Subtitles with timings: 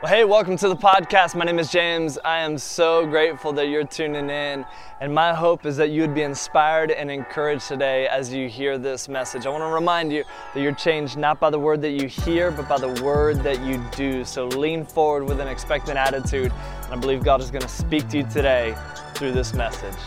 [0.00, 1.34] Well, hey, welcome to the podcast.
[1.34, 2.18] My name is James.
[2.24, 4.64] I am so grateful that you're tuning in.
[5.00, 8.78] And my hope is that you would be inspired and encouraged today as you hear
[8.78, 9.44] this message.
[9.44, 10.22] I want to remind you
[10.54, 13.60] that you're changed not by the word that you hear, but by the word that
[13.62, 14.24] you do.
[14.24, 16.52] So lean forward with an expectant attitude.
[16.84, 18.76] And I believe God is going to speak to you today
[19.14, 19.98] through this message.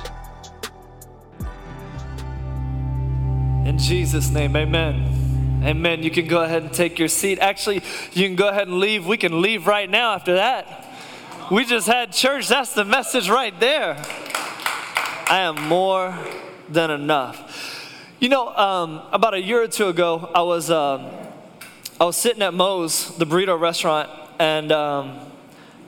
[3.65, 5.20] In Jesus' name, amen.
[5.63, 6.01] Amen.
[6.01, 7.37] You can go ahead and take your seat.
[7.37, 7.83] Actually,
[8.13, 9.05] you can go ahead and leave.
[9.05, 10.87] We can leave right now after that.
[11.51, 12.47] We just had church.
[12.47, 13.95] That's the message right there.
[15.29, 16.17] I am more
[16.67, 18.09] than enough.
[18.19, 21.11] You know, um, about a year or two ago, I was um,
[21.99, 25.19] I was sitting at Moe's, the burrito restaurant, and um,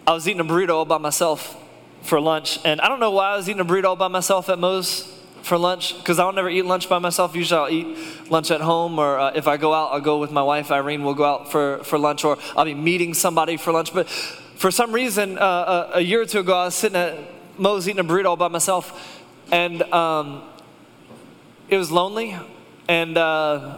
[0.05, 1.57] I was eating a burrito all by myself
[2.03, 2.59] for lunch.
[2.63, 5.12] And I don't know why I was eating a burrito all by myself at Moe's
[5.43, 7.35] for lunch because I'll never eat lunch by myself.
[7.35, 10.31] Usually I'll eat lunch at home, or uh, if I go out, I'll go with
[10.31, 11.03] my wife, Irene.
[11.03, 13.93] We'll go out for, for lunch, or I'll be meeting somebody for lunch.
[13.93, 17.19] But for some reason, uh, a, a, year or two ago, I was sitting at
[17.59, 20.43] Moe's eating a burrito all by myself, and um,
[21.67, 22.37] it was lonely.
[22.87, 23.77] And uh,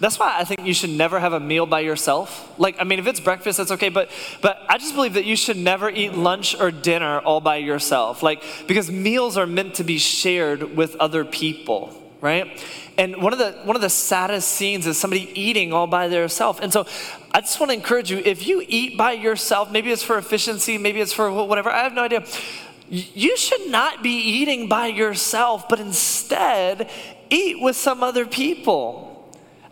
[0.00, 2.52] that's why I think you should never have a meal by yourself.
[2.58, 4.10] Like, I mean, if it's breakfast, that's okay, but
[4.42, 8.22] but I just believe that you should never eat lunch or dinner all by yourself.
[8.22, 12.62] Like, because meals are meant to be shared with other people, right?
[12.98, 16.60] And one of the one of the saddest scenes is somebody eating all by themselves.
[16.60, 16.86] And so
[17.32, 20.78] I just want to encourage you, if you eat by yourself, maybe it's for efficiency,
[20.78, 22.24] maybe it's for whatever, I have no idea.
[22.88, 26.88] You should not be eating by yourself, but instead
[27.28, 29.05] eat with some other people.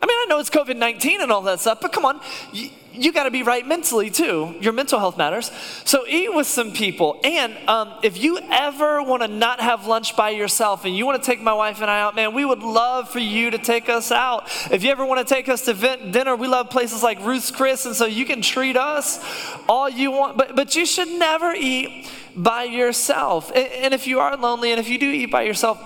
[0.04, 2.20] I mean, I know it's COVID 19 and all that stuff, but come on,
[2.52, 4.54] you, you got to be right mentally too.
[4.60, 5.50] Your mental health matters.
[5.86, 7.18] So eat with some people.
[7.24, 11.22] And um, if you ever want to not have lunch by yourself and you want
[11.22, 13.88] to take my wife and I out, man, we would love for you to take
[13.88, 14.44] us out.
[14.70, 17.50] If you ever want to take us to vent, dinner, we love places like Ruth's
[17.50, 19.24] Chris, and so you can treat us
[19.70, 20.36] all you want.
[20.36, 23.48] But, but you should never eat by yourself.
[23.54, 25.80] And, and if you are lonely and if you do eat by yourself,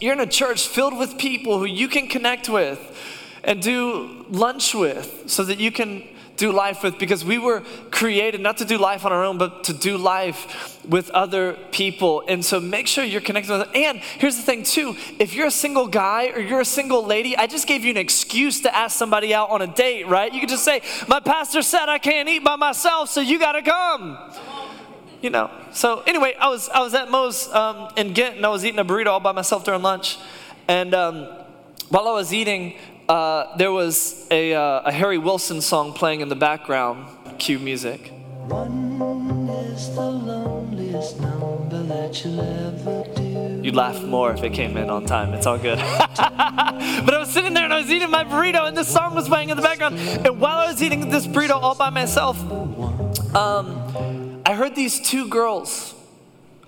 [0.00, 2.90] you're in a church filled with people who you can connect with
[3.44, 6.02] and do lunch with so that you can
[6.36, 9.64] do life with because we were created not to do life on our own but
[9.64, 12.24] to do life with other people.
[12.26, 13.70] And so make sure you're connected with them.
[13.74, 14.96] And here's the thing too.
[15.18, 17.96] If you're a single guy or you're a single lady i just gave you an
[17.96, 20.32] excuse to ask somebody out on a date right?
[20.32, 23.62] You could just say my pastor said i can't eat by myself so you gotta
[23.62, 24.18] come.
[25.22, 25.50] You know?
[25.72, 28.80] So anyway i was i was at moe's um, in ghent and i was eating
[28.80, 30.18] a burrito all by myself during lunch.
[30.66, 31.28] And um,
[31.90, 32.74] while i was eating
[33.08, 37.06] uh, there was a, uh, a Harry Nilsson song playing in the background.
[37.38, 38.12] Cue music.
[43.62, 45.34] You'd laugh more if it came in on time.
[45.34, 45.78] It's all good.
[46.16, 49.28] but I was sitting there and I was eating my burrito, and this song was
[49.28, 49.98] playing in the background.
[49.98, 52.38] And while I was eating this burrito all by myself,
[53.34, 55.94] um, I heard these two girls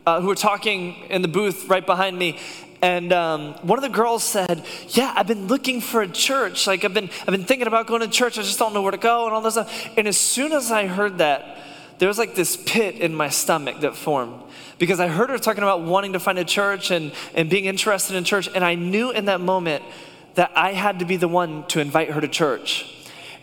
[0.06, 2.38] uh, who were talking in the booth right behind me,
[2.82, 6.66] and um, one of the girls said, "Yeah, I've been looking for a church.
[6.66, 8.38] Like I've been, I've been thinking about going to church.
[8.38, 10.70] I just don't know where to go and all this stuff." And as soon as
[10.70, 11.58] I heard that,
[11.98, 14.42] there was like this pit in my stomach that formed
[14.78, 18.16] because I heard her talking about wanting to find a church and and being interested
[18.16, 19.82] in church, and I knew in that moment
[20.34, 22.92] that I had to be the one to invite her to church.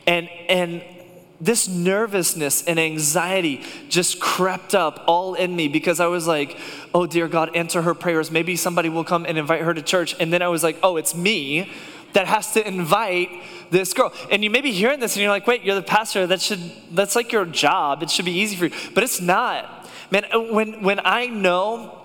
[0.06, 0.84] And and
[1.44, 6.58] this nervousness and anxiety just crept up all in me because I was like,
[6.94, 8.32] oh, dear God, answer her prayers.
[8.32, 10.16] Maybe somebody will come and invite her to church.
[10.20, 11.72] And then I was like, oh, it's me
[12.14, 13.30] that has to invite
[13.72, 14.14] this girl.
[14.32, 16.28] And you may be hearing this and you're like, wait, you're the pastor.
[16.28, 16.62] That should,
[16.92, 18.04] that's like your job.
[18.04, 18.92] It should be easy for you.
[18.94, 19.90] But it's not.
[20.12, 20.24] Man,
[20.54, 22.03] when, when I know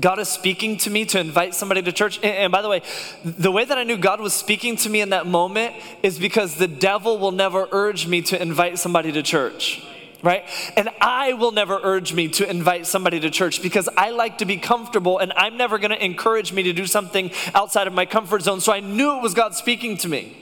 [0.00, 2.18] God is speaking to me to invite somebody to church.
[2.22, 2.82] And, by the way,
[3.24, 6.56] the way that I knew God was speaking to me in that moment is because
[6.56, 9.84] the devil will never urge me to invite somebody to church.
[10.22, 10.44] Right?
[10.76, 14.44] And I will never urge me to invite somebody to church because I like to
[14.44, 18.04] be comfortable and I'm never going to encourage me to do something outside of my
[18.04, 18.60] comfort zone.
[18.60, 20.39] So I knew it was God speaking to me.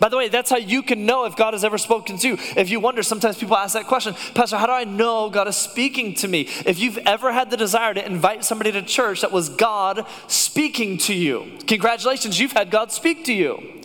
[0.00, 2.38] By the way, that's how you can know if God has ever spoken to you.
[2.56, 5.56] If you wonder, sometimes people ask that question Pastor, how do I know God is
[5.56, 6.42] speaking to me?
[6.66, 10.98] If you've ever had the desire to invite somebody to church, that was God speaking
[10.98, 11.58] to you.
[11.66, 13.82] Congratulations, you've had God speak to you.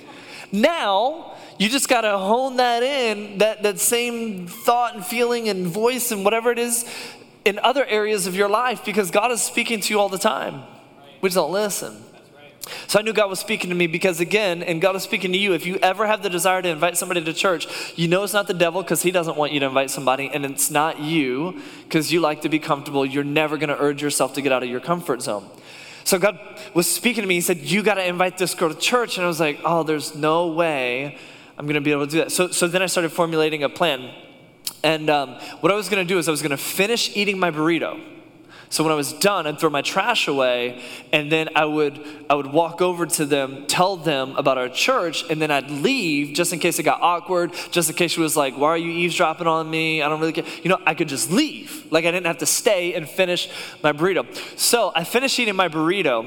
[0.51, 5.65] Now, you just got to hone that in, that, that same thought and feeling and
[5.65, 6.85] voice and whatever it is
[7.45, 10.63] in other areas of your life because God is speaking to you all the time.
[11.21, 12.03] We just don't listen.
[12.88, 15.38] So I knew God was speaking to me because, again, and God is speaking to
[15.38, 15.54] you.
[15.54, 17.68] If you ever have the desire to invite somebody to church,
[17.98, 20.45] you know it's not the devil because he doesn't want you to invite somebody, and
[20.45, 23.06] it's not you because you like to be comfortable.
[23.06, 25.50] You're never going to urge yourself to get out of your comfort zone.
[26.06, 26.39] So God
[26.74, 27.36] was speaking to me.
[27.36, 29.18] He said, You got to invite this girl to church.
[29.18, 31.18] And I was like, Oh, there's no way
[31.57, 32.31] I'm going to be able to do that.
[32.31, 34.13] So, so then I started formulating a plan.
[34.83, 38.01] And um, what I was gonna do is I was gonna finish eating my burrito.
[38.73, 40.81] So when I was done, I'd throw my trash away,
[41.11, 45.23] and then I would I would walk over to them, tell them about our church,
[45.29, 48.35] and then I'd leave just in case it got awkward, just in case she was
[48.35, 50.45] like, "Why are you eavesdropping on me?" I don't really care.
[50.63, 53.47] You know, I could just leave, like I didn't have to stay and finish
[53.83, 54.25] my burrito.
[54.57, 56.25] So I finished eating my burrito.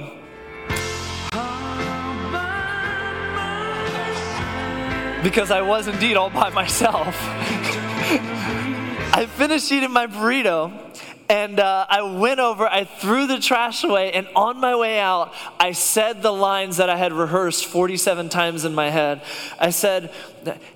[5.25, 7.17] Because I was indeed all by myself.
[9.19, 10.87] I finished eating my burrito
[11.29, 15.35] and uh, I went over, I threw the trash away, and on my way out,
[15.59, 19.23] I said the lines that I had rehearsed 47 times in my head.
[19.59, 20.13] I said,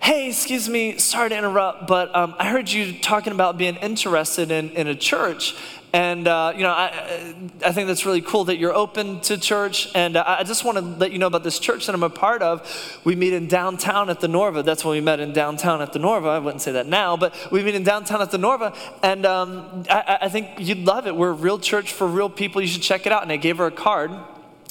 [0.01, 4.51] Hey, excuse me, sorry to interrupt, but um, I heard you talking about being interested
[4.51, 5.55] in, in a church.
[5.93, 7.35] And, uh, you know, I,
[7.65, 9.89] I think that's really cool that you're open to church.
[9.95, 12.11] And uh, I just want to let you know about this church that I'm a
[12.11, 13.01] part of.
[13.05, 14.65] We meet in downtown at the Norva.
[14.65, 16.29] That's when we met in downtown at the Norva.
[16.29, 18.77] I wouldn't say that now, but we meet in downtown at the Norva.
[19.03, 21.17] And um, I, I think you'd love it.
[21.17, 22.61] We're a real church for real people.
[22.61, 23.23] You should check it out.
[23.23, 24.13] And I gave her a card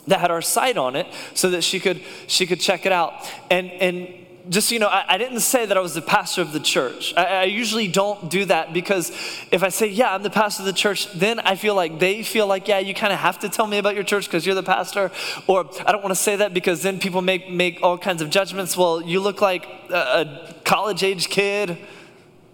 [0.07, 3.13] that had our site on it so that she could she could check it out
[3.51, 4.07] and and
[4.49, 7.13] just you know, I, I, didn't say that I was the pastor of the church.
[7.15, 9.11] I, I, usually don't do that because
[9.51, 12.23] if I say, yeah, I'm the pastor of the church, then I feel like they
[12.23, 14.55] feel like, yeah, you kind of have to tell me about your church because you're
[14.55, 15.11] the pastor.
[15.45, 18.29] Or I don't want to say that because then people make, make all kinds of
[18.31, 18.75] judgments.
[18.75, 21.77] Well, you look like a, a college age kid.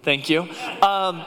[0.02, 0.48] Thank you.
[0.82, 1.24] Um,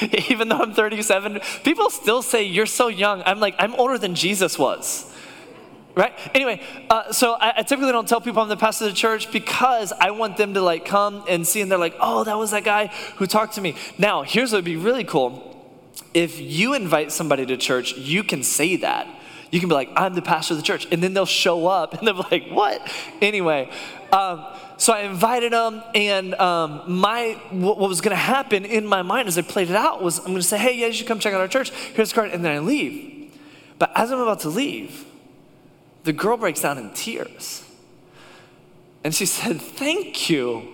[0.28, 3.22] even though I'm 37, people still say, you're so young.
[3.24, 5.09] I'm like, I'm older than Jesus was
[5.94, 6.12] right?
[6.34, 9.30] Anyway uh, so I, I, typically don't tell people i'm the pastor of the church
[9.32, 12.50] because i want them to like come and see and they're like oh that was
[12.52, 13.76] that guy who talked to me.
[13.98, 15.46] Now here's what would be really cool.
[16.14, 19.06] If you invite somebody to church you can say that.
[19.50, 20.86] You can be like i'm the pastor of the church.
[20.90, 22.80] And then they'll show up and they're like what?
[23.20, 23.70] Anyway
[24.12, 24.44] um,
[24.76, 29.02] so i invited them and um, my what, what was going to happen in my
[29.02, 31.06] mind as i played it out was i'm going to say hey yeah you should
[31.06, 31.70] come check out our church.
[31.70, 33.32] Here's the card and then i leave.
[33.78, 35.06] But as i'm about to leave
[36.04, 37.64] the girl breaks down in tears.
[39.04, 40.68] And she said, Thank you.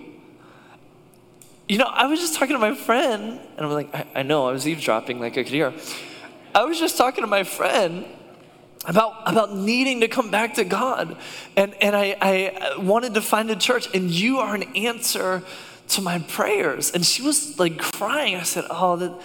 [1.67, 4.47] You know, I was just talking to my friend, and I'm like, I, I know,
[4.47, 5.73] I was eavesdropping like I could hear.
[6.55, 8.05] I was just talking to my friend
[8.85, 11.17] about, about needing to come back to God.
[11.57, 15.43] And, and I, I wanted to find a church, and you are an answer
[15.89, 16.91] to my prayers.
[16.91, 18.35] And she was like crying.
[18.35, 19.21] I said, Oh, that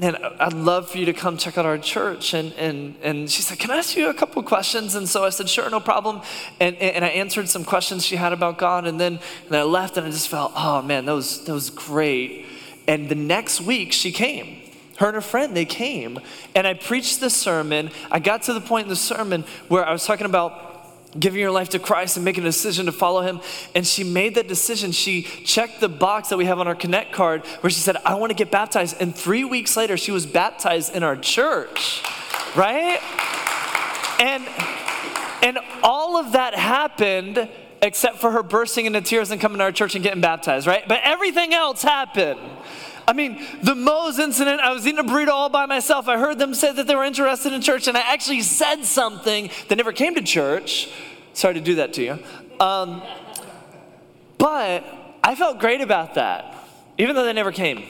[0.00, 2.32] man, I'd love for you to come check out our church.
[2.32, 4.94] And, and, and she said, Can I ask you a couple questions?
[4.94, 6.22] And so I said, Sure, no problem.
[6.58, 8.86] And, and I answered some questions she had about God.
[8.86, 11.68] And then and I left and I just felt, Oh man, that was, that was
[11.68, 12.46] great.
[12.88, 14.56] And the next week she came.
[14.96, 16.18] Her and her friend, they came.
[16.54, 17.90] And I preached the sermon.
[18.10, 20.69] I got to the point in the sermon where I was talking about
[21.18, 23.40] giving your life to Christ and making a decision to follow Him.
[23.74, 24.92] And she made that decision.
[24.92, 28.14] She checked the box that we have on our Connect card where she said, I
[28.14, 29.00] want to get baptized.
[29.00, 32.02] And three weeks later, she was baptized in our church,
[32.54, 33.00] right?
[34.20, 34.46] And,
[35.42, 37.48] and all of that happened
[37.82, 40.86] except for her bursting into tears and coming to our church and getting baptized, right?
[40.86, 42.40] But everything else happened.
[43.10, 46.06] I mean, the Moe's incident, I was eating a burrito all by myself.
[46.06, 49.50] I heard them say that they were interested in church, and I actually said something
[49.66, 50.88] that never came to church.
[51.32, 52.18] Sorry to do that to you.
[52.60, 53.02] Um,
[54.38, 54.84] but
[55.24, 56.54] I felt great about that,
[56.98, 57.82] even though they never came.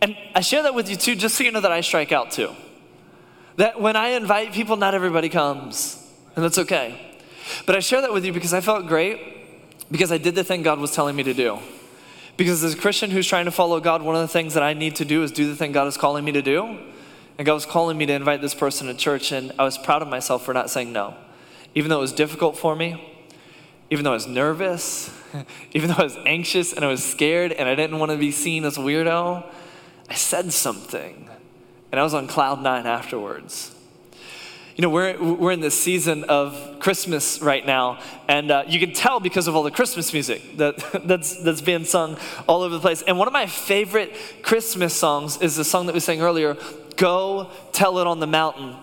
[0.00, 2.30] And I share that with you too, just so you know that I strike out
[2.30, 2.52] too.
[3.56, 6.00] That when I invite people, not everybody comes,
[6.36, 7.18] and that's okay.
[7.66, 9.18] But I share that with you because I felt great
[9.90, 11.58] because I did the thing God was telling me to do.
[12.36, 14.72] Because as a Christian who's trying to follow God, one of the things that I
[14.72, 16.78] need to do is do the thing God is calling me to do.
[17.38, 20.02] And God was calling me to invite this person to church, and I was proud
[20.02, 21.14] of myself for not saying no.
[21.74, 23.08] Even though it was difficult for me,
[23.90, 25.10] even though I was nervous,
[25.72, 28.30] even though I was anxious and I was scared and I didn't want to be
[28.30, 29.44] seen as a weirdo,
[30.08, 31.28] I said something.
[31.90, 33.74] And I was on cloud nine afterwards.
[34.74, 38.94] You know, we're, we're in this season of Christmas right now, and uh, you can
[38.94, 42.16] tell because of all the Christmas music that, that's, that's being sung
[42.48, 43.02] all over the place.
[43.02, 46.56] And one of my favorite Christmas songs is the song that we sang earlier,
[46.96, 48.76] Go Tell It on the Mountain.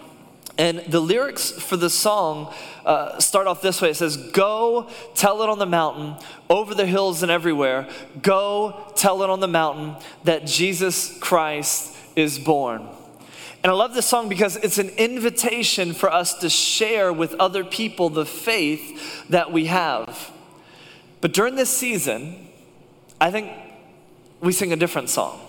[0.60, 2.54] And the lyrics for the song
[2.86, 6.18] uh, start off this way it says, Go tell it on the mountain,
[6.52, 7.90] over the hills and everywhere.
[8.22, 12.88] Go tell it on the mountain that Jesus Christ is born.
[13.64, 17.66] And I love this song because it's an invitation for us to share with other
[17.66, 20.32] people the faith that we have.
[21.20, 22.48] But during this season,
[23.20, 23.52] I think
[24.40, 25.42] we sing a different song.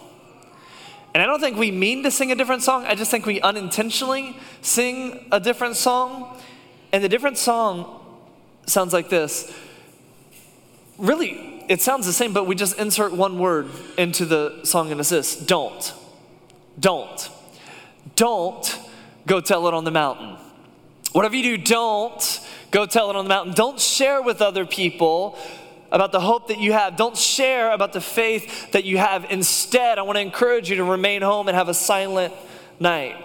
[1.15, 3.41] And I don't think we mean to sing a different song, I just think we
[3.41, 6.41] unintentionally sing a different song.
[6.93, 8.05] And the different song
[8.67, 9.53] sounds like this
[10.99, 15.01] really, it sounds the same, but we just insert one word into the song and
[15.01, 15.93] it's this don't.
[16.79, 17.31] Don't.
[18.17, 18.79] Don't
[19.27, 20.37] go tell it on the mountain.
[21.13, 23.55] Whatever you do, don't go tell it on the mountain.
[23.55, 25.39] Don't share with other people
[25.91, 26.97] about the hope that you have.
[26.97, 29.27] Don't share about the faith that you have.
[29.31, 32.33] Instead, I want to encourage you to remain home and have a silent
[32.79, 33.17] night.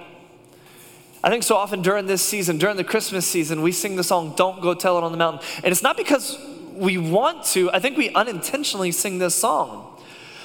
[1.24, 4.34] I think so often during this season, during the Christmas season, we sing the song,
[4.36, 5.48] Don't Go Tell It on the Mountain.
[5.64, 6.38] And it's not because
[6.74, 10.00] we want to, I think we unintentionally sing this song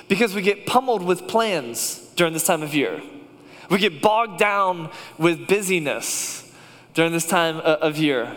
[0.09, 3.03] because we get pummeled with plans during this time of year.
[3.71, 6.53] We get bogged down with busyness
[6.93, 8.37] during this time of year.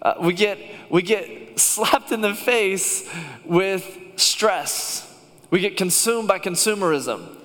[0.00, 0.58] Uh, we, get,
[0.90, 3.08] we get slapped in the face
[3.44, 5.08] with stress.
[5.50, 7.36] We get consumed by consumerism.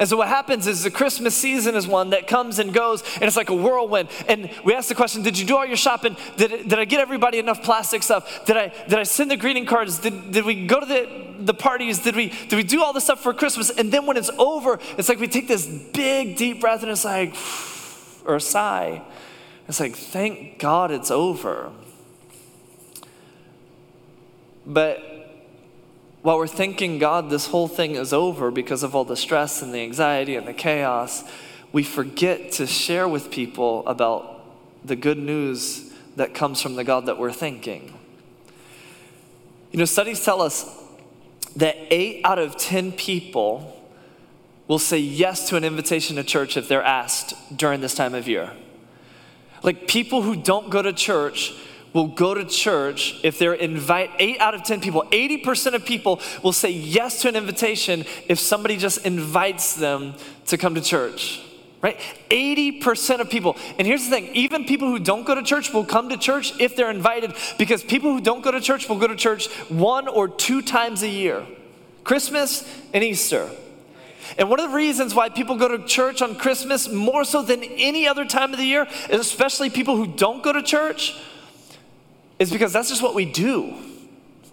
[0.00, 3.24] And so what happens is the Christmas season is one that comes and goes, and
[3.24, 4.08] it's like a whirlwind.
[4.28, 6.16] And we ask the question, did you do all your shopping?
[6.38, 8.46] Did, did I get everybody enough plastic stuff?
[8.46, 9.98] Did I, did I send the greeting cards?
[9.98, 11.98] Did, did we go to the, the parties?
[11.98, 13.68] Did we, did we do all this stuff for Christmas?
[13.68, 17.04] And then when it's over, it's like we take this big, deep breath, and it's
[17.04, 17.36] like,
[18.24, 19.02] or a sigh.
[19.68, 21.72] It's like, thank God it's over.
[24.64, 25.09] But
[26.22, 29.72] while we're thinking God, this whole thing is over because of all the stress and
[29.72, 31.24] the anxiety and the chaos,
[31.72, 34.44] we forget to share with people about
[34.84, 37.94] the good news that comes from the God that we're thinking.
[39.70, 40.76] You know, studies tell us
[41.56, 43.76] that eight out of 10 people
[44.68, 48.28] will say yes to an invitation to church if they're asked during this time of
[48.28, 48.52] year.
[49.62, 51.54] Like people who don't go to church
[51.92, 56.20] will go to church if they're invite 8 out of 10 people 80% of people
[56.42, 60.14] will say yes to an invitation if somebody just invites them
[60.46, 61.42] to come to church
[61.82, 61.98] right?
[62.28, 63.56] 80% of people.
[63.78, 66.52] And here's the thing even people who don't go to church will come to church
[66.60, 70.08] if they're invited because people who don't go to church will go to church one
[70.08, 71.46] or two times a year
[72.04, 73.48] christmas and easter.
[74.38, 77.64] And one of the reasons why people go to church on Christmas more so than
[77.64, 81.16] any other time of the year, especially people who don't go to church,
[82.40, 83.76] is because that's just what we do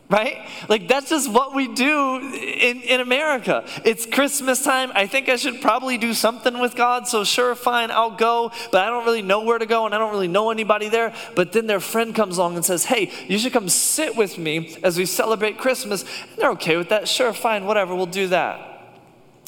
[0.09, 0.47] right?
[0.69, 3.65] Like that's just what we do in, in America.
[3.83, 4.91] It's Christmas time.
[4.95, 7.07] I think I should probably do something with God.
[7.07, 9.97] So sure, fine, I'll go, but I don't really know where to go and I
[9.97, 11.13] don't really know anybody there.
[11.35, 14.77] But then their friend comes along and says, Hey, you should come sit with me
[14.83, 16.03] as we celebrate Christmas.
[16.03, 17.07] And they're okay with that.
[17.07, 18.63] Sure, fine, whatever, we'll do that.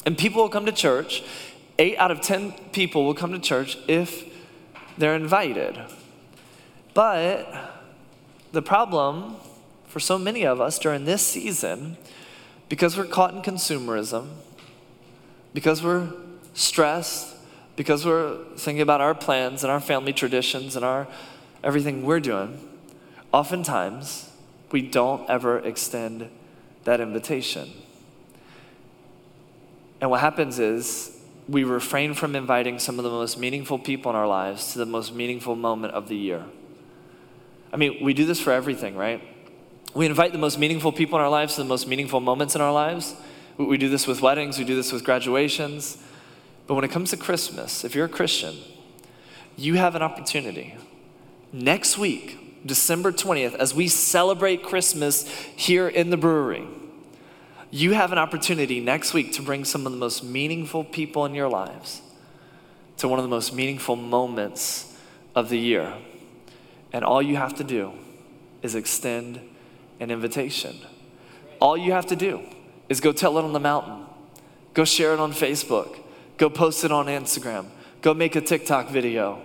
[0.04, 1.22] And people will come to church.
[1.78, 4.24] Eight out of ten people will come to church if
[4.98, 5.78] they're invited.
[6.92, 7.79] But
[8.52, 9.36] the problem
[9.86, 11.96] for so many of us during this season,
[12.68, 14.28] because we're caught in consumerism,
[15.52, 16.08] because we're
[16.54, 17.36] stressed,
[17.76, 21.08] because we're thinking about our plans and our family traditions and our
[21.62, 22.58] everything we're doing,
[23.32, 24.30] oftentimes
[24.70, 26.28] we don't ever extend
[26.84, 27.70] that invitation.
[30.00, 34.16] And what happens is we refrain from inviting some of the most meaningful people in
[34.16, 36.44] our lives to the most meaningful moment of the year.
[37.72, 39.22] I mean, we do this for everything, right?
[39.94, 42.60] We invite the most meaningful people in our lives to the most meaningful moments in
[42.60, 43.14] our lives.
[43.58, 45.98] We do this with weddings, we do this with graduations.
[46.66, 48.56] But when it comes to Christmas, if you're a Christian,
[49.56, 50.76] you have an opportunity.
[51.52, 56.66] Next week, December 20th, as we celebrate Christmas here in the brewery,
[57.70, 61.34] you have an opportunity next week to bring some of the most meaningful people in
[61.34, 62.02] your lives
[62.98, 64.94] to one of the most meaningful moments
[65.34, 65.94] of the year.
[66.92, 67.92] And all you have to do
[68.62, 69.40] is extend
[70.00, 70.76] an invitation.
[71.60, 72.40] All you have to do
[72.88, 74.06] is go tell it on the mountain,
[74.74, 75.96] go share it on Facebook,
[76.36, 77.66] go post it on Instagram,
[78.02, 79.40] go make a TikTok video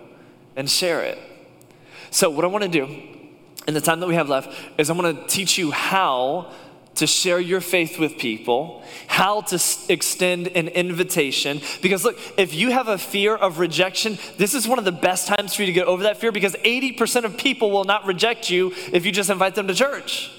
[0.55, 1.19] and share it.
[2.09, 2.85] So, what I want to do
[3.67, 6.51] in the time that we have left is I'm going to teach you how
[6.95, 11.61] to share your faith with people, how to extend an invitation.
[11.81, 15.27] Because look, if you have a fear of rejection, this is one of the best
[15.27, 18.49] times for you to get over that fear because 80% of people will not reject
[18.49, 20.31] you if you just invite them to church.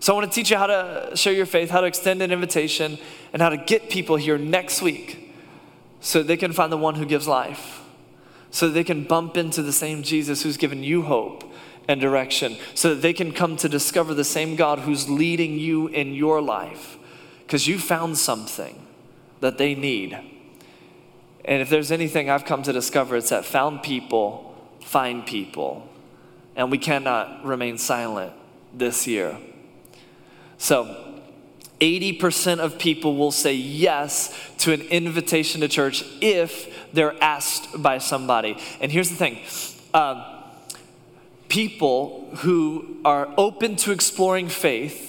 [0.00, 2.30] So I want to teach you how to share your faith, how to extend an
[2.30, 2.98] invitation,
[3.32, 5.34] and how to get people here next week
[6.00, 7.82] so they can find the one who gives life,
[8.50, 11.44] so they can bump into the same Jesus who's given you hope
[11.88, 15.88] and direction so that they can come to discover the same God who's leading you
[15.88, 16.98] in your life
[17.46, 18.86] because you found something
[19.40, 20.16] that they need.
[21.46, 25.88] And if there's anything I've come to discover, it's that found people find people.
[26.54, 28.32] And we cannot remain silent
[28.74, 29.38] this year.
[30.58, 31.04] So,
[31.80, 37.98] 80% of people will say yes to an invitation to church if they're asked by
[37.98, 38.58] somebody.
[38.80, 39.38] And here's the thing.
[39.94, 40.24] Um,
[41.48, 45.08] people who are open to exploring faith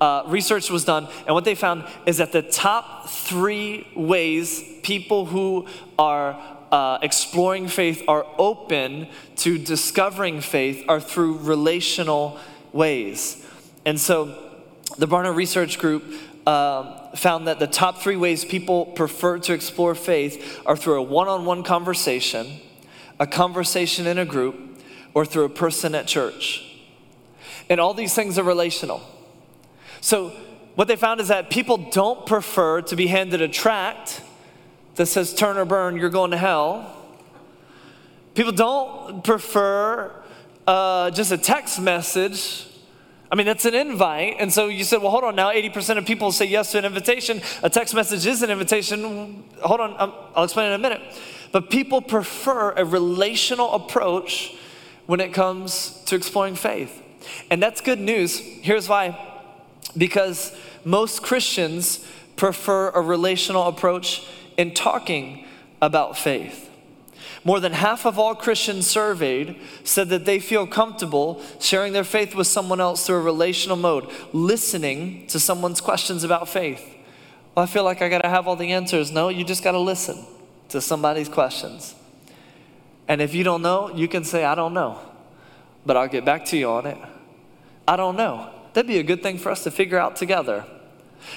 [0.00, 5.26] uh, research was done, and what they found is that the top three ways people
[5.26, 5.66] who
[5.98, 6.40] are
[6.70, 12.38] uh, exploring faith are open to discovering faith are through relational
[12.72, 13.44] ways.
[13.84, 14.36] And so
[14.98, 16.04] the Barna Research Group
[16.46, 21.02] uh, found that the top three ways people prefer to explore faith are through a
[21.02, 22.60] one on one conversation,
[23.18, 24.67] a conversation in a group,
[25.14, 26.64] or through a person at church.
[27.68, 29.02] And all these things are relational.
[30.00, 30.30] So,
[30.74, 34.22] what they found is that people don't prefer to be handed a tract
[34.94, 36.94] that says, Turn or burn, you're going to hell.
[38.34, 40.12] People don't prefer
[40.66, 42.66] uh, just a text message.
[43.30, 44.36] I mean, that's an invite.
[44.38, 45.50] And so you said, well, hold on now.
[45.50, 47.42] 80% of people say yes to an invitation.
[47.62, 49.44] A text message is an invitation.
[49.62, 51.02] Hold on, um, I'll explain in a minute.
[51.52, 54.54] But people prefer a relational approach
[55.08, 57.02] when it comes to exploring faith.
[57.50, 58.38] And that's good news.
[58.38, 59.18] Here's why
[59.96, 65.46] because most Christians prefer a relational approach in talking
[65.80, 66.68] about faith.
[67.42, 72.34] More than half of all Christians surveyed said that they feel comfortable sharing their faith
[72.34, 76.84] with someone else through a relational mode, listening to someone's questions about faith.
[77.54, 79.10] Well, I feel like I got to have all the answers.
[79.10, 80.22] No, you just got to listen
[80.68, 81.94] to somebody's questions.
[83.08, 85.00] And if you don't know, you can say, I don't know,
[85.84, 86.98] but I'll get back to you on it.
[87.88, 88.50] I don't know.
[88.74, 90.66] That'd be a good thing for us to figure out together.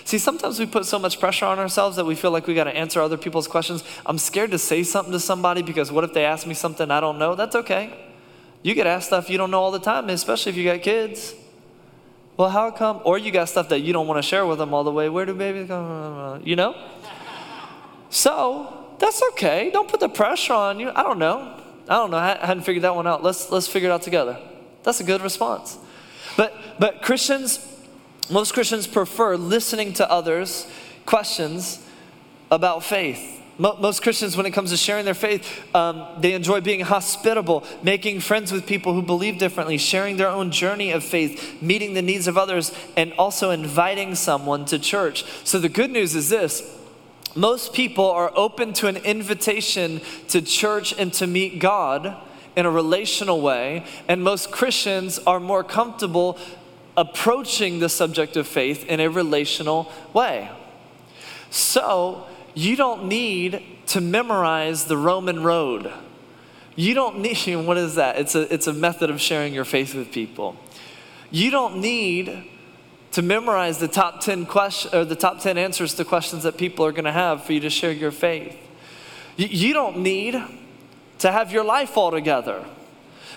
[0.03, 2.65] See, sometimes we put so much pressure on ourselves that we feel like we got
[2.65, 3.83] to answer other people's questions.
[4.05, 6.99] I'm scared to say something to somebody because what if they ask me something I
[6.99, 7.35] don't know?
[7.35, 7.97] That's okay.
[8.63, 11.33] You get asked stuff you don't know all the time, especially if you got kids.
[12.37, 13.01] Well, how come?
[13.05, 15.09] Or you got stuff that you don't want to share with them all the way.
[15.09, 15.87] Where do babies come?
[16.37, 16.47] from?
[16.47, 16.75] You know?
[18.09, 19.69] So that's okay.
[19.71, 20.91] Don't put the pressure on you.
[20.95, 21.59] I don't know.
[21.89, 22.17] I don't know.
[22.17, 23.21] I hadn't figured that one out.
[23.21, 24.39] Let's let's figure it out together.
[24.83, 25.77] That's a good response.
[26.37, 27.59] But, but Christians,
[28.29, 30.67] most Christians prefer listening to others'
[31.05, 31.85] questions
[32.49, 33.39] about faith.
[33.57, 38.21] Most Christians, when it comes to sharing their faith, um, they enjoy being hospitable, making
[38.21, 42.27] friends with people who believe differently, sharing their own journey of faith, meeting the needs
[42.27, 45.25] of others, and also inviting someone to church.
[45.43, 46.63] So the good news is this
[47.35, 52.17] most people are open to an invitation to church and to meet God
[52.55, 56.37] in a relational way, and most Christians are more comfortable
[56.97, 60.51] approaching the subject of faith in a relational way.
[61.49, 65.91] So, you don't need to memorize the Roman road.
[66.75, 68.17] You don't need, what is that?
[68.17, 70.57] It's a, it's a method of sharing your faith with people.
[71.29, 72.50] You don't need
[73.11, 76.85] to memorize the top 10 questions or the top 10 answers to questions that people
[76.85, 78.55] are going to have for you to share your faith.
[79.35, 80.41] You, you don't need
[81.19, 82.65] to have your life all together.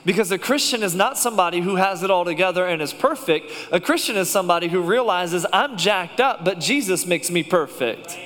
[0.04, 3.50] Because a Christian is not somebody who has it all together and is perfect.
[3.72, 8.18] A Christian is somebody who realizes I'm jacked up, but Jesus makes me perfect.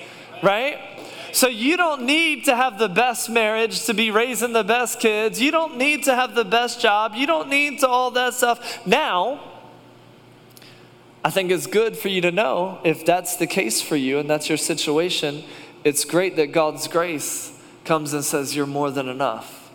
[0.43, 0.79] Right?
[1.33, 5.41] So you don't need to have the best marriage to be raising the best kids.
[5.41, 7.15] You don't need to have the best job.
[7.15, 8.85] You don't need to all that stuff.
[8.87, 9.48] Now,
[11.25, 14.31] I think it's good for you to know if that's the case for you and
[14.31, 15.43] that's your situation,
[15.85, 19.71] it's great that God's grace comes and says, You're more than enough.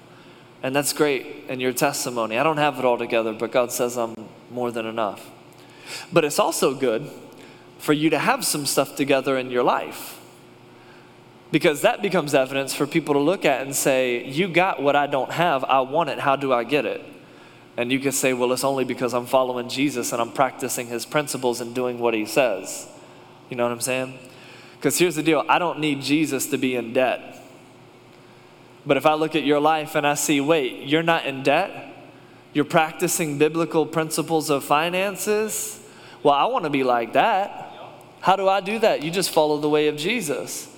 [0.61, 2.37] And that's great in your testimony.
[2.37, 4.15] I don't have it all together, but God says I'm
[4.49, 5.29] more than enough.
[6.13, 7.09] But it's also good
[7.77, 10.21] for you to have some stuff together in your life.
[11.51, 15.07] Because that becomes evidence for people to look at and say, You got what I
[15.07, 15.65] don't have.
[15.65, 16.19] I want it.
[16.19, 17.03] How do I get it?
[17.75, 21.05] And you can say, Well, it's only because I'm following Jesus and I'm practicing his
[21.05, 22.87] principles and doing what he says.
[23.49, 24.17] You know what I'm saying?
[24.77, 27.39] Because here's the deal I don't need Jesus to be in debt.
[28.85, 31.95] But if I look at your life and I see, wait, you're not in debt,
[32.51, 35.79] you're practicing biblical principles of finances,
[36.21, 37.71] well, I want to be like that.
[38.19, 39.03] How do I do that?
[39.03, 40.72] You just follow the way of Jesus.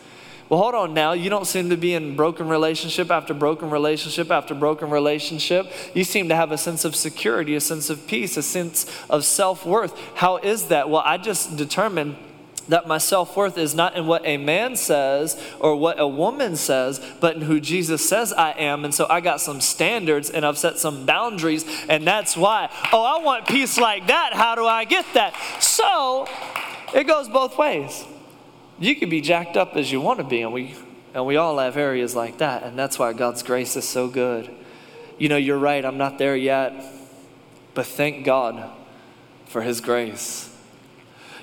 [0.47, 1.13] Well, hold on now.
[1.13, 5.71] You don't seem to be in broken relationship after broken relationship after broken relationship.
[5.95, 9.25] You seem to have a sense of security, a sense of peace, a sense of
[9.25, 9.97] self worth.
[10.15, 10.87] How is that?
[10.89, 12.17] Well, I just determined
[12.67, 16.55] that my self worth is not in what a man says or what a woman
[16.55, 18.85] says, but in who Jesus says I am.
[18.85, 23.03] And so I got some standards and I've set some boundaries, and that's why, oh,
[23.03, 24.33] I want peace like that.
[24.33, 25.35] How do I get that?
[25.59, 26.27] So
[26.93, 28.05] it goes both ways.
[28.79, 30.75] You can be jacked up as you want to be, and we,
[31.13, 34.53] and we all have areas like that, and that's why God's grace is so good.
[35.17, 36.73] You know, you're right, I'm not there yet,
[37.73, 38.69] but thank God
[39.45, 40.53] for His grace.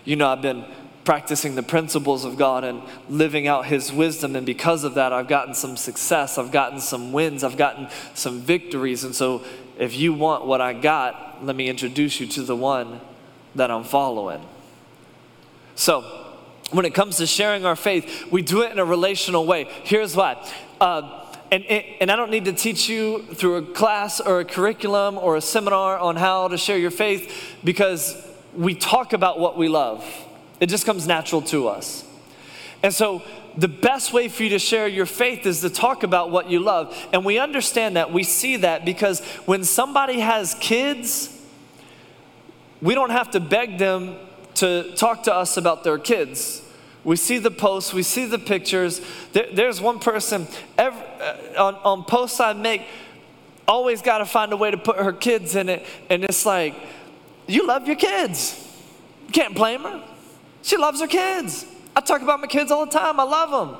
[0.04, 0.66] You know, I've been
[1.04, 4.36] practicing the principles of God and living out His wisdom.
[4.36, 8.40] And because of that, I've gotten some success, I've gotten some wins, I've gotten some
[8.40, 9.04] victories.
[9.04, 9.42] And so,
[9.78, 13.00] if you want what I got, let me introduce you to the one
[13.54, 14.44] that I'm following.
[15.74, 16.21] So,
[16.72, 19.68] when it comes to sharing our faith, we do it in a relational way.
[19.84, 20.44] Here's why.
[20.80, 25.18] Uh, and, and I don't need to teach you through a class or a curriculum
[25.18, 29.68] or a seminar on how to share your faith because we talk about what we
[29.68, 30.04] love.
[30.60, 32.04] It just comes natural to us.
[32.82, 33.22] And so,
[33.54, 36.58] the best way for you to share your faith is to talk about what you
[36.58, 36.96] love.
[37.12, 41.38] And we understand that, we see that because when somebody has kids,
[42.80, 44.16] we don't have to beg them
[44.54, 46.61] to talk to us about their kids.
[47.04, 49.00] We see the posts, we see the pictures.
[49.32, 50.46] There, there's one person
[50.78, 52.82] every, uh, on, on posts I make,
[53.66, 55.84] always got to find a way to put her kids in it.
[56.08, 56.74] And it's like,
[57.46, 58.58] you love your kids.
[59.26, 60.02] You can't blame her.
[60.62, 61.66] She loves her kids.
[61.94, 63.18] I talk about my kids all the time.
[63.18, 63.76] I love them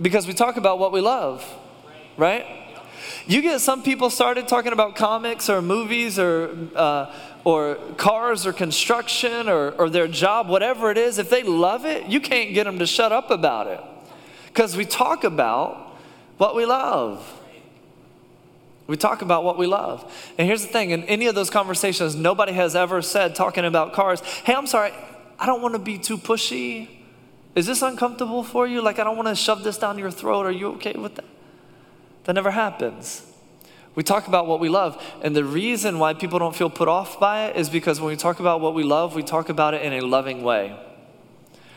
[0.00, 1.44] because we talk about what we love,
[2.16, 2.46] right?
[3.26, 7.12] You get some people started talking about comics or movies or, uh,
[7.44, 11.18] or cars or construction or, or their job, whatever it is.
[11.18, 13.80] If they love it, you can't get them to shut up about it
[14.46, 15.96] because we talk about
[16.38, 17.40] what we love.
[18.86, 20.12] We talk about what we love.
[20.36, 23.92] And here's the thing in any of those conversations, nobody has ever said, talking about
[23.94, 24.92] cars, hey, I'm sorry,
[25.38, 26.88] I don't want to be too pushy.
[27.54, 28.82] Is this uncomfortable for you?
[28.82, 30.44] Like, I don't want to shove this down your throat.
[30.44, 31.24] Are you okay with that?
[32.24, 33.33] That never happens.
[33.94, 35.02] We talk about what we love.
[35.22, 38.16] And the reason why people don't feel put off by it is because when we
[38.16, 40.76] talk about what we love, we talk about it in a loving way.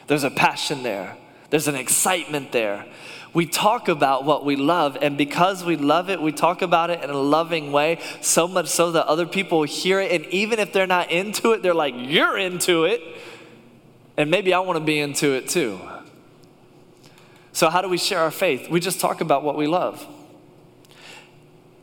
[0.08, 1.17] There's a passion there,
[1.49, 2.86] there's an excitement there.
[3.34, 7.03] We talk about what we love, and because we love it, we talk about it
[7.03, 10.12] in a loving way, so much so that other people hear it.
[10.12, 13.01] And even if they're not into it, they're like, You're into it.
[14.15, 15.80] And maybe I want to be into it too.
[17.51, 18.69] So, how do we share our faith?
[18.69, 20.08] We just talk about what we love.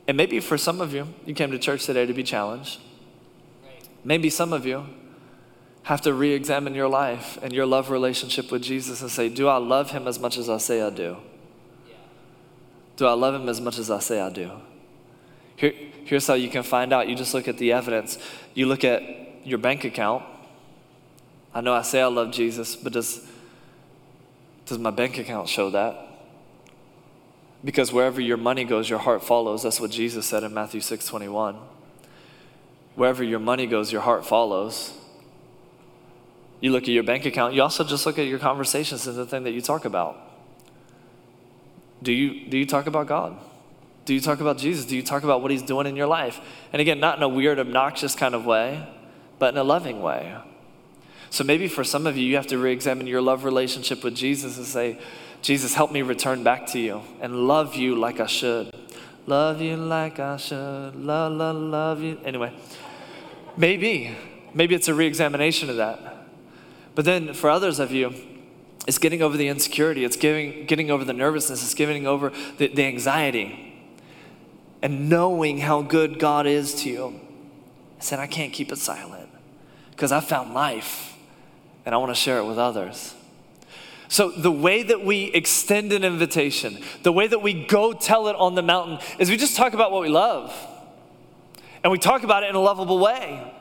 [0.07, 2.81] And maybe for some of you, you came to church today to be challenged.
[4.05, 4.85] Maybe some of you
[5.85, 9.49] have to re examine your life and your love relationship with Jesus and say, Do
[9.49, 11.17] I love him as much as I say I do?
[12.97, 14.51] Do I love him as much as I say I do?
[15.57, 15.73] Here,
[16.05, 17.09] here's how you can find out.
[17.09, 18.19] You just look at the evidence.
[18.55, 19.03] You look at
[19.45, 20.23] your bank account
[21.55, 23.25] I know I say I love Jesus, but does,
[24.67, 25.97] does my bank account show that?
[27.65, 29.63] Because wherever your money goes, your heart follows.
[29.63, 31.57] That's what Jesus said in Matthew 6 21.
[32.95, 34.93] Wherever your money goes, your heart follows.
[36.61, 39.27] You look at your bank account, you also just look at your conversations and the
[39.27, 40.17] thing that you talk about.
[42.03, 43.37] Do you, do you talk about God?
[44.05, 44.85] Do you talk about Jesus?
[44.85, 46.41] Do you talk about what He's doing in your life?
[46.73, 48.87] And again, not in a weird, obnoxious kind of way,
[49.39, 50.37] but in a loving way.
[51.31, 54.15] So maybe for some of you, you have to re examine your love relationship with
[54.15, 54.99] Jesus and say,
[55.45, 58.75] Jesus, help me return back to you and love you like I should.
[59.27, 60.97] Love you like I should.
[60.97, 62.19] Love, love, love you.
[62.25, 62.51] Anyway,
[63.55, 64.17] maybe.
[64.55, 66.01] Maybe it's a re examination of that.
[66.95, 68.15] But then for others of you,
[68.87, 72.69] it's getting over the insecurity, it's getting, getting over the nervousness, it's getting over the,
[72.69, 73.83] the anxiety,
[74.81, 77.21] and knowing how good God is to you.
[77.99, 79.29] I said, I can't keep it silent
[79.91, 81.19] because I found life
[81.85, 83.15] and I want to share it with others.
[84.09, 88.37] So, the way that we extend an invitation, the way that we go tell it
[88.37, 90.55] on the mountain, is we just talk about what we love.
[91.83, 93.53] And we talk about it in a lovable way.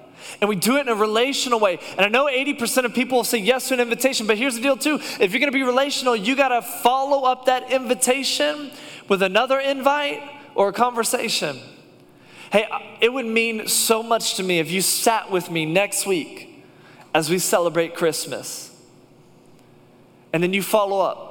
[0.41, 1.79] And we do it in a relational way.
[1.97, 4.61] And I know 80% of people will say yes to an invitation, but here's the
[4.61, 4.95] deal too.
[5.19, 8.71] If you're gonna be relational, you gotta follow up that invitation
[9.09, 10.21] with another invite
[10.55, 11.59] or a conversation.
[12.51, 12.67] Hey,
[13.01, 16.63] it would mean so much to me if you sat with me next week
[17.13, 18.72] as we celebrate Christmas.
[20.33, 21.29] And then you follow up.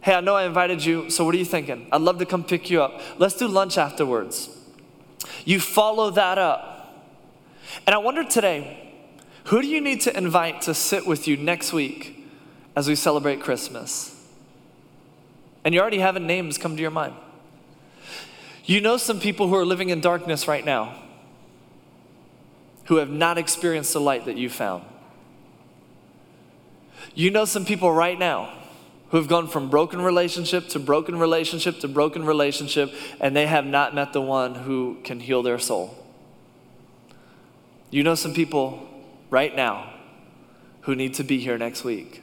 [0.00, 1.86] Hey, I know I invited you, so what are you thinking?
[1.90, 3.00] I'd love to come pick you up.
[3.18, 4.50] Let's do lunch afterwards.
[5.44, 7.06] You follow that up.
[7.86, 8.92] And I wonder today,
[9.44, 12.28] who do you need to invite to sit with you next week
[12.76, 14.14] as we celebrate Christmas?
[15.64, 17.14] And you already have names come to your mind.
[18.64, 20.94] You know some people who are living in darkness right now
[22.84, 24.84] who have not experienced the light that you found.
[27.18, 28.48] You know some people right now
[29.08, 33.66] who have gone from broken relationship to broken relationship to broken relationship, and they have
[33.66, 35.98] not met the one who can heal their soul.
[37.90, 38.88] You know some people
[39.30, 39.94] right now
[40.82, 42.22] who need to be here next week.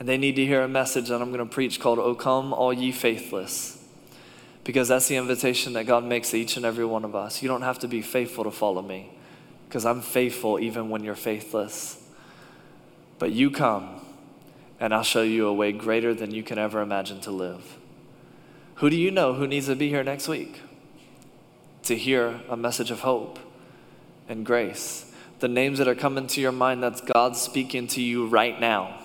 [0.00, 2.52] And they need to hear a message that I'm going to preach called, O come,
[2.52, 3.80] all ye faithless.
[4.64, 7.40] Because that's the invitation that God makes to each and every one of us.
[7.40, 9.16] You don't have to be faithful to follow me
[9.68, 12.02] because I'm faithful even when you're faithless.
[13.18, 14.00] But you come,
[14.78, 17.78] and I'll show you a way greater than you can ever imagine to live.
[18.76, 20.60] Who do you know who needs to be here next week
[21.84, 23.38] to hear a message of hope
[24.28, 25.06] and grace?
[25.40, 28.98] the names that are coming to your mind, that's God speaking to you right now.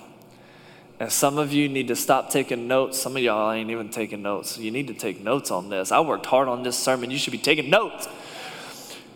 [0.99, 2.99] And some of you need to stop taking notes.
[2.99, 4.57] Some of y'all ain't even taking notes.
[4.57, 5.91] You need to take notes on this.
[5.91, 7.09] I worked hard on this sermon.
[7.09, 8.07] You should be taking notes.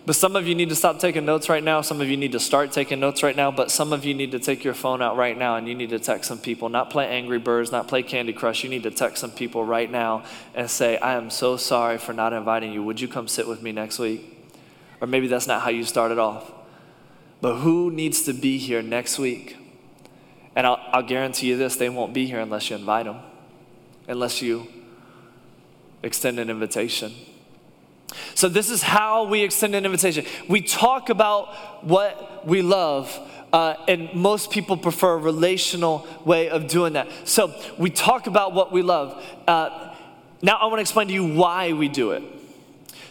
[0.05, 1.81] But some of you need to stop taking notes right now.
[1.81, 3.49] Some of you need to start taking notes right now.
[3.49, 5.89] But some of you need to take your phone out right now and you need
[5.89, 6.69] to text some people.
[6.69, 8.63] Not play Angry Birds, not play Candy Crush.
[8.63, 12.13] You need to text some people right now and say, I am so sorry for
[12.13, 12.83] not inviting you.
[12.83, 14.31] Would you come sit with me next week?
[15.01, 16.51] Or maybe that's not how you started off.
[17.41, 19.57] But who needs to be here next week?
[20.55, 23.17] And I'll, I'll guarantee you this they won't be here unless you invite them,
[24.07, 24.67] unless you
[26.03, 27.11] extend an invitation.
[28.33, 30.25] So, this is how we extend an invitation.
[30.47, 33.17] We talk about what we love,
[33.51, 37.09] uh, and most people prefer a relational way of doing that.
[37.23, 39.23] So, we talk about what we love.
[39.47, 39.93] Uh,
[40.41, 42.23] now, I want to explain to you why we do it.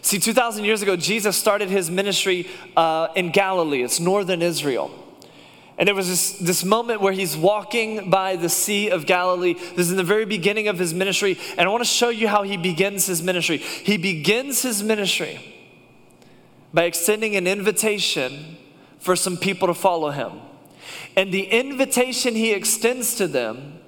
[0.01, 5.04] See, 2,000 years ago, Jesus started his ministry uh, in Galilee, it's northern Israel.
[5.77, 9.53] And there was this, this moment where he's walking by the Sea of Galilee.
[9.53, 11.37] This is in the very beginning of his ministry.
[11.57, 13.57] And I want to show you how he begins his ministry.
[13.57, 15.53] He begins his ministry
[16.73, 18.57] by extending an invitation
[18.99, 20.39] for some people to follow him.
[21.17, 23.79] And the invitation he extends to them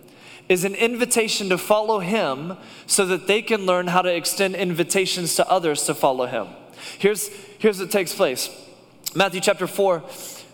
[0.50, 5.36] is an invitation to follow him so that they can learn how to extend invitations
[5.36, 6.48] to others to follow him.
[7.00, 8.50] Here's, here's what takes place
[9.16, 10.04] Matthew chapter 4,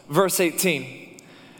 [0.09, 1.12] verse 18.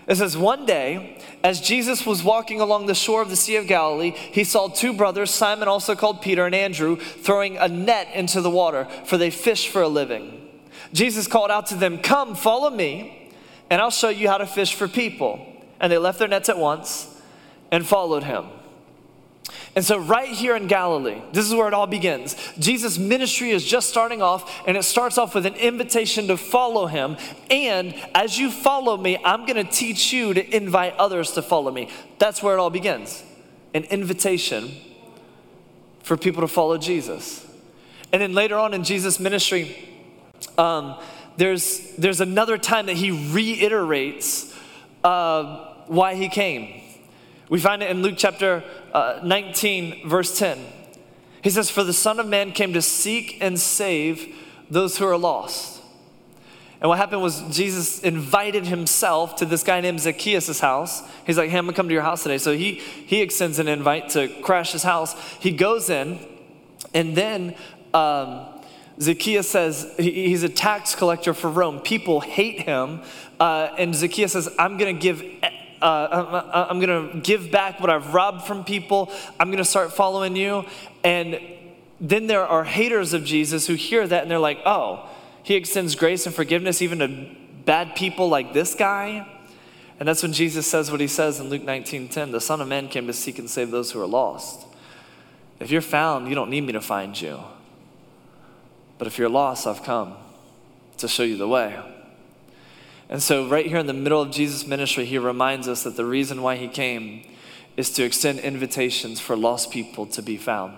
[0.08, 3.68] It says, One day, as Jesus was walking along the shore of the Sea of
[3.68, 8.42] Galilee, he saw two brothers, Simon, also called Peter, and Andrew, throwing a net into
[8.42, 10.50] the water, for they fish for a living.
[10.92, 13.32] Jesus called out to them, Come, follow me,
[13.70, 15.46] and I'll show you how to fish for people.
[15.80, 17.22] And they left their nets at once
[17.72, 18.46] and followed him.
[19.76, 22.36] And so, right here in Galilee, this is where it all begins.
[22.60, 26.86] Jesus' ministry is just starting off, and it starts off with an invitation to follow
[26.86, 27.18] him.
[27.50, 31.72] And as you follow me, I'm going to teach you to invite others to follow
[31.72, 31.90] me.
[32.20, 33.24] That's where it all begins
[33.74, 34.72] an invitation
[36.04, 37.44] for people to follow Jesus.
[38.12, 39.90] And then later on in Jesus' ministry,
[40.60, 41.00] um,
[41.38, 44.56] there's, there's another time that he reiterates
[45.04, 46.82] uh, why he came.
[47.50, 50.60] We find it in Luke chapter uh, 19, verse 10.
[51.42, 54.34] He says, For the Son of Man came to seek and save
[54.70, 55.82] those who are lost.
[56.80, 61.02] And what happened was Jesus invited himself to this guy named Zacchaeus' house.
[61.26, 62.38] He's like, Hey, I'm gonna come to your house today.
[62.38, 65.16] So he, he extends an invite to crash his house.
[65.40, 66.20] He goes in,
[66.94, 67.56] and then
[67.94, 68.46] um,
[69.02, 71.80] Zacchaeus says he, he's a tax collector for Rome.
[71.80, 73.02] People hate him.
[73.40, 75.24] Uh, and Zacchaeus says, I'm gonna give
[75.84, 79.12] uh, I'm, I'm going to give back what I've robbed from people.
[79.40, 80.66] I'm going to start following you.
[81.04, 81.40] And
[82.00, 85.10] then there are haters of Jesus who hear that and they're like, oh,
[85.44, 89.28] he extends grace and forgiveness even to bad people like this guy.
[90.00, 92.88] And that's when Jesus says what he says in Luke 19:10, the Son of Man
[92.90, 94.66] came to seek and save those who are lost.
[95.60, 97.40] If you're found, you don't need me to find you.
[98.98, 100.16] But if you're lost, I've come
[100.98, 101.80] to show you the way.
[103.10, 106.06] And so, right here in the middle of Jesus' ministry, he reminds us that the
[106.06, 107.24] reason why he came
[107.76, 110.78] is to extend invitations for lost people to be found.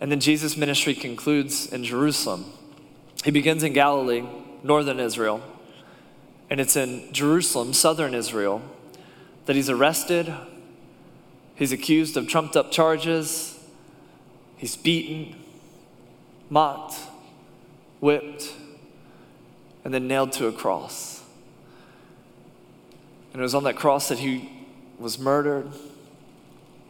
[0.00, 2.46] And then Jesus' ministry concludes in Jerusalem.
[3.24, 4.24] He begins in Galilee,
[4.62, 5.42] northern Israel,
[6.48, 8.62] and it's in Jerusalem, southern Israel,
[9.46, 10.32] that he's arrested.
[11.54, 13.58] He's accused of trumped up charges.
[14.56, 15.34] He's beaten,
[16.50, 16.96] mocked,
[18.00, 18.52] whipped,
[19.84, 21.15] and then nailed to a cross.
[23.36, 24.50] And it was on that cross that he
[24.98, 25.70] was murdered,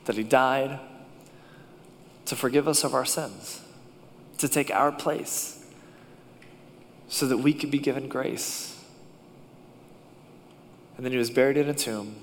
[0.04, 0.78] that he died
[2.26, 3.62] to forgive us of our sins,
[4.38, 5.66] to take our place,
[7.08, 8.80] so that we could be given grace.
[10.96, 12.14] And then he was buried in a tomb.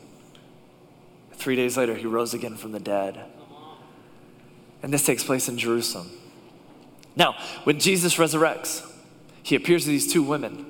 [1.33, 3.25] Three days later, he rose again from the dead.
[4.81, 6.09] And this takes place in Jerusalem.
[7.17, 8.89] Now, when Jesus resurrects,
[9.43, 10.65] he appears to these two women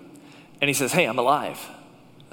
[0.59, 1.63] and he says, Hey, I'm alive.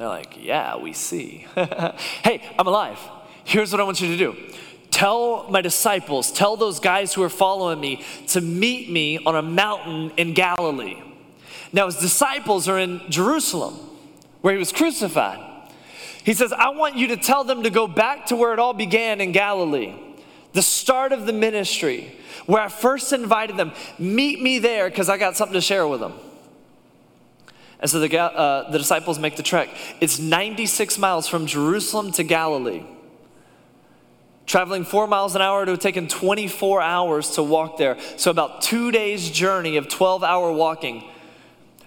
[0.00, 1.46] They're like, Yeah, we see.
[1.54, 2.98] hey, I'm alive.
[3.44, 4.36] Here's what I want you to do
[4.90, 9.42] tell my disciples, tell those guys who are following me to meet me on a
[9.42, 11.02] mountain in Galilee.
[11.72, 13.74] Now, his disciples are in Jerusalem,
[14.40, 15.38] where he was crucified.
[16.24, 18.72] He says, I want you to tell them to go back to where it all
[18.72, 19.94] began in Galilee,
[20.54, 23.72] the start of the ministry, where I first invited them.
[23.98, 26.14] Meet me there because I got something to share with them.
[27.80, 29.70] And so the, uh, the disciples make the trek.
[30.00, 32.84] It's 96 miles from Jerusalem to Galilee.
[34.44, 37.96] Traveling four miles an hour, it would have taken 24 hours to walk there.
[38.16, 41.04] So, about two days' journey of 12 hour walking.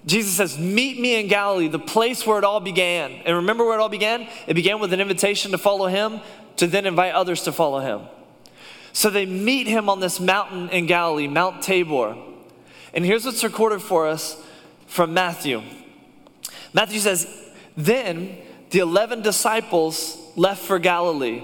[0.06, 3.12] Jesus says, Meet me in Galilee, the place where it all began.
[3.26, 4.28] And remember where it all began?
[4.48, 6.22] It began with an invitation to follow him,
[6.56, 8.08] to then invite others to follow him.
[8.94, 12.16] So they meet him on this mountain in Galilee, Mount Tabor.
[12.94, 14.42] And here's what's recorded for us
[14.88, 15.64] from Matthew
[16.74, 17.28] Matthew says,
[17.78, 18.38] Then
[18.72, 21.44] the 11 disciples left for Galilee,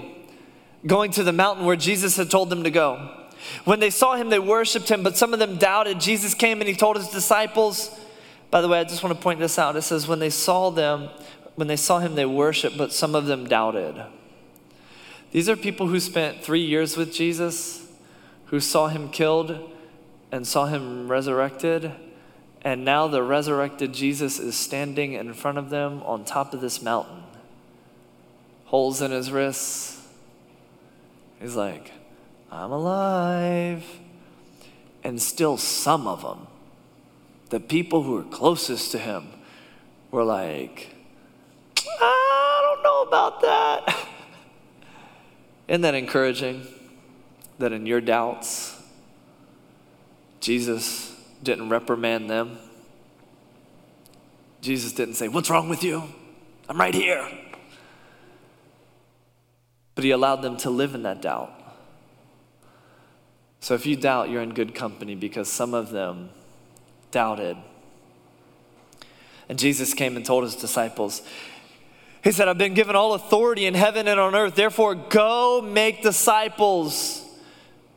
[0.86, 3.16] going to the mountain where Jesus had told them to go.
[3.64, 6.00] When they saw him, they worshiped him, but some of them doubted.
[6.00, 7.98] Jesus came and he told his disciples,
[8.50, 9.76] by the way, I just want to point this out.
[9.76, 11.08] It says, when they saw them,
[11.54, 14.02] when they saw him, they worshiped, but some of them doubted.
[15.30, 17.86] These are people who spent three years with Jesus,
[18.46, 19.72] who saw him killed
[20.32, 21.92] and saw him resurrected.
[22.62, 26.82] And now the resurrected Jesus is standing in front of them on top of this
[26.82, 27.22] mountain,
[28.66, 30.06] holes in his wrists.
[31.40, 31.92] He's like,
[32.52, 33.84] I'm alive.
[35.02, 36.46] And still, some of them
[37.50, 39.28] the people who were closest to him
[40.10, 40.94] were like,
[42.00, 44.06] I don't know about that.
[45.68, 46.66] Isn't that encouraging?
[47.58, 48.80] That in your doubts,
[50.40, 51.09] Jesus
[51.42, 52.58] didn't reprimand them.
[54.60, 56.02] Jesus didn't say, What's wrong with you?
[56.68, 57.26] I'm right here.
[59.94, 61.52] But he allowed them to live in that doubt.
[63.60, 66.30] So if you doubt, you're in good company because some of them
[67.10, 67.56] doubted.
[69.48, 71.22] And Jesus came and told his disciples,
[72.22, 74.54] He said, I've been given all authority in heaven and on earth.
[74.54, 77.22] Therefore, go make disciples,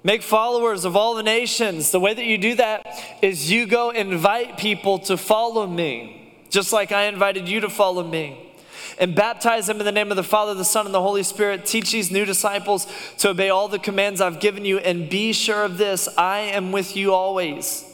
[0.03, 1.91] make followers of all the nations.
[1.91, 2.85] The way that you do that
[3.21, 8.03] is you go invite people to follow me, just like I invited you to follow
[8.03, 8.51] me
[8.99, 11.65] and baptize them in the name of the Father, the Son, and the Holy Spirit.
[11.65, 12.87] Teach these new disciples
[13.17, 16.71] to obey all the commands I've given you, and be sure of this I am
[16.71, 17.89] with you always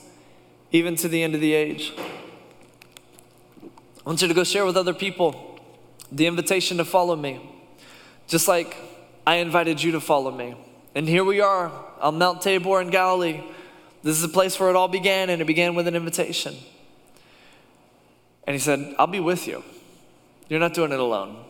[0.71, 1.93] even to the end of the age.
[3.57, 5.59] I want you to go share with other people
[6.11, 7.39] the invitation to follow me,
[8.27, 8.75] just like
[9.25, 10.55] I invited you to follow me.
[10.95, 13.41] And here we are on Mount Tabor in Galilee.
[14.03, 16.55] This is the place where it all began, and it began with an invitation.
[18.45, 19.63] And he said, I'll be with you.
[20.47, 21.43] You're not doing it alone.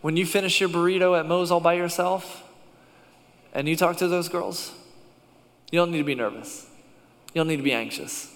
[0.00, 2.44] When you finish your burrito at Moe's all by yourself,
[3.52, 4.72] and you talk to those girls,
[5.72, 6.66] you don't need to be nervous.
[7.34, 8.32] You don't need to be anxious.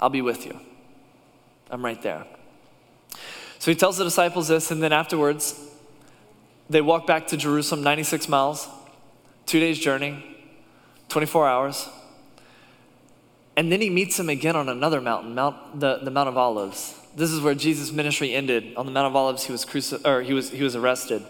[0.00, 0.58] I'll be with you.
[1.70, 2.24] I'm right there.
[3.58, 5.60] So he tells the disciples this, and then afterwards,
[6.70, 8.68] they walk back to Jerusalem, 96 miles,
[9.46, 10.36] two days' journey,
[11.08, 11.88] 24 hours.
[13.56, 17.00] And then he meets him again on another mountain, Mount, the, the Mount of Olives.
[17.14, 18.74] This is where Jesus' ministry ended.
[18.76, 21.24] On the Mount of Olives, he was, cruci- or he was, he was arrested.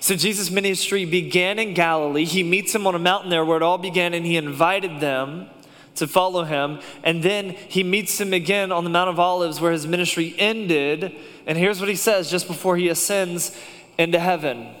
[0.00, 2.24] So Jesus' ministry began in Galilee.
[2.24, 5.48] He meets him on a mountain there where it all began, and he invited them
[5.94, 6.80] to follow him.
[7.02, 11.14] And then he meets him again on the Mount of Olives where his ministry ended.
[11.46, 13.56] And here's what he says just before he ascends
[13.98, 14.74] into heaven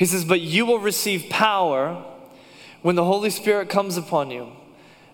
[0.00, 2.02] He says, But you will receive power
[2.80, 4.50] when the Holy Spirit comes upon you,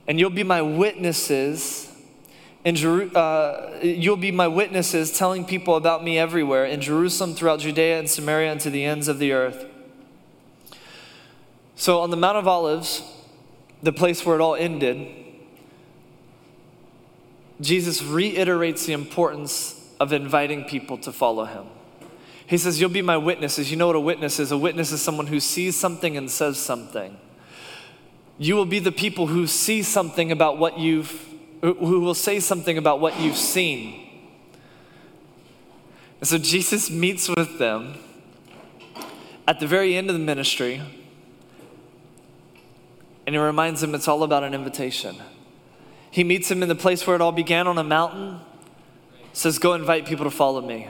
[0.07, 1.93] and you'll be my witnesses.
[2.65, 7.59] In Jeru- uh, you'll be my witnesses telling people about me everywhere in Jerusalem, throughout
[7.59, 9.67] Judea and Samaria, and to the ends of the earth.
[11.75, 13.03] So on the Mount of Olives,
[13.83, 15.09] the place where it all ended,
[17.61, 21.67] Jesus reiterates the importance of inviting people to follow him.
[22.47, 23.71] He says, You'll be my witnesses.
[23.71, 24.53] You know what a witness is?
[24.53, 27.17] A witness is someone who sees something and says something.
[28.39, 31.11] You will be the people who see something about what you've,
[31.63, 34.03] who will say something about what you've seen.
[36.21, 37.95] And so Jesus meets with them
[39.49, 40.83] at the very end of the ministry
[43.27, 45.17] and he reminds them it's all about an invitation.
[46.11, 48.41] He meets him in the place where it all began on a mountain,
[49.33, 50.89] says, Go invite people to follow me.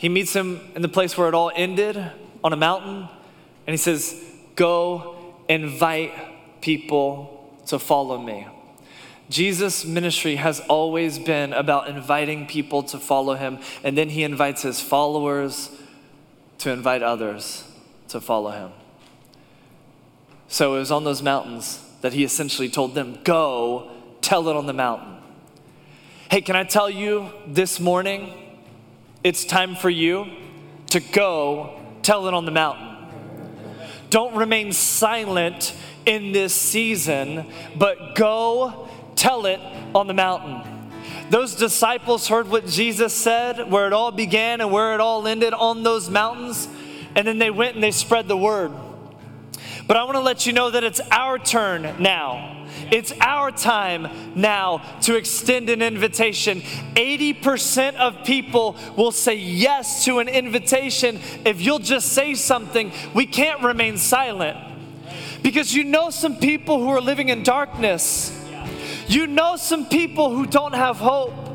[0.00, 2.02] He meets him in the place where it all ended
[2.42, 3.06] on a mountain,
[3.66, 4.18] and he says,
[4.56, 8.46] Go invite people to follow me.
[9.28, 14.62] Jesus' ministry has always been about inviting people to follow him, and then he invites
[14.62, 15.68] his followers
[16.60, 17.64] to invite others
[18.08, 18.72] to follow him.
[20.48, 23.90] So it was on those mountains that he essentially told them, Go
[24.22, 25.18] tell it on the mountain.
[26.30, 28.39] Hey, can I tell you this morning?
[29.22, 30.26] It's time for you
[30.90, 32.96] to go tell it on the mountain.
[34.08, 37.46] Don't remain silent in this season,
[37.76, 39.60] but go tell it
[39.94, 40.90] on the mountain.
[41.28, 45.52] Those disciples heard what Jesus said, where it all began and where it all ended
[45.52, 46.66] on those mountains,
[47.14, 48.72] and then they went and they spread the word.
[49.86, 52.59] But I want to let you know that it's our turn now.
[52.90, 56.60] It's our time now to extend an invitation.
[56.94, 62.92] 80% of people will say yes to an invitation if you'll just say something.
[63.14, 64.58] We can't remain silent
[65.42, 68.36] because you know some people who are living in darkness.
[69.06, 71.49] You know some people who don't have hope.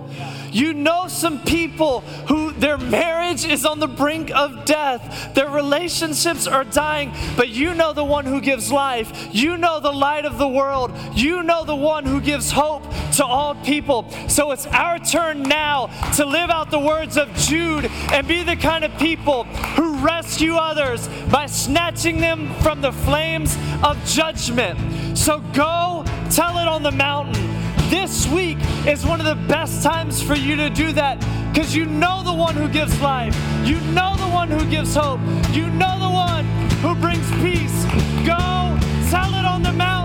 [0.56, 2.00] You know some people
[2.30, 7.74] who their marriage is on the brink of death, their relationships are dying, but you
[7.74, 9.36] know the one who gives life.
[9.36, 10.94] You know the light of the world.
[11.14, 12.84] You know the one who gives hope
[13.18, 14.10] to all people.
[14.30, 18.56] So it's our turn now to live out the words of Jude and be the
[18.56, 19.44] kind of people
[19.76, 25.18] who rescue others by snatching them from the flames of judgment.
[25.18, 27.55] So go tell it on the mountain.
[27.96, 31.18] This week is one of the best times for you to do that
[31.54, 33.34] because you know the one who gives life.
[33.64, 35.22] You know the one who gives hope.
[35.54, 36.44] You know the one
[36.84, 37.86] who brings peace.
[38.28, 38.36] Go
[39.10, 40.05] tell it on the mountain.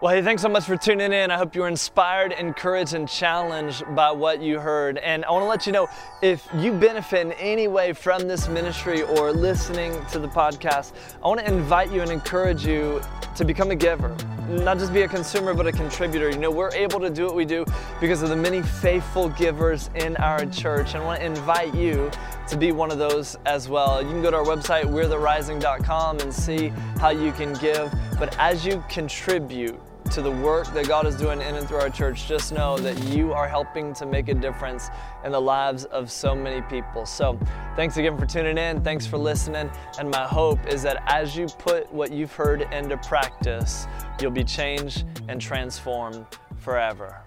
[0.00, 1.32] Well, hey, thanks so much for tuning in.
[1.32, 4.98] I hope you were inspired, encouraged, and challenged by what you heard.
[4.98, 5.88] And I want to let you know
[6.22, 11.26] if you benefit in any way from this ministry or listening to the podcast, I
[11.26, 13.02] want to invite you and encourage you
[13.34, 14.16] to become a giver.
[14.48, 16.30] Not just be a consumer, but a contributor.
[16.30, 17.64] You know, we're able to do what we do
[18.00, 20.94] because of the many faithful givers in our church.
[20.94, 22.08] And I want to invite you
[22.48, 24.02] to be one of those as well.
[24.02, 26.68] You can go to our website, we'retherising.com, and see
[26.98, 27.92] how you can give.
[28.18, 29.78] But as you contribute,
[30.10, 32.98] to the work that God is doing in and through our church, just know that
[33.04, 34.88] you are helping to make a difference
[35.24, 37.04] in the lives of so many people.
[37.04, 37.38] So,
[37.76, 38.82] thanks again for tuning in.
[38.82, 39.70] Thanks for listening.
[39.98, 43.86] And my hope is that as you put what you've heard into practice,
[44.20, 46.24] you'll be changed and transformed
[46.56, 47.22] forever.